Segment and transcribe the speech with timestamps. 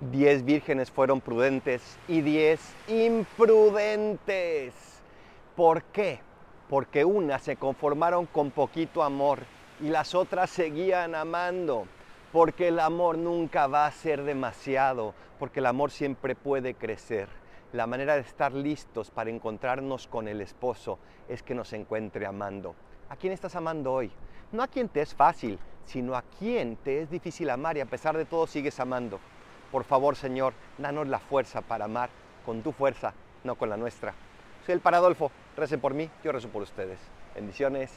[0.00, 4.74] Diez vírgenes fueron prudentes y diez imprudentes.
[5.56, 6.20] ¿Por qué?
[6.68, 9.38] Porque unas se conformaron con poquito amor
[9.80, 11.86] y las otras seguían amando.
[12.30, 17.30] Porque el amor nunca va a ser demasiado, porque el amor siempre puede crecer.
[17.72, 22.74] La manera de estar listos para encontrarnos con el esposo es que nos encuentre amando.
[23.08, 24.10] ¿A quién estás amando hoy?
[24.52, 27.86] No a quien te es fácil, sino a quien te es difícil amar y a
[27.86, 29.18] pesar de todo sigues amando.
[29.76, 32.08] Por favor, Señor, danos la fuerza para amar
[32.46, 33.12] con tu fuerza,
[33.44, 34.14] no con la nuestra.
[34.64, 35.30] Soy el Paradolfo.
[35.54, 36.98] Recen por mí, yo rezo por ustedes.
[37.34, 37.92] Bendiciones.